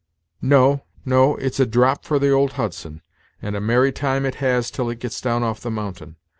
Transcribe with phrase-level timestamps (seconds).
[0.41, 3.03] "No, no; it's a drop for the old Hudson,
[3.39, 6.15] and a merry time it has till it gets down off the mountain.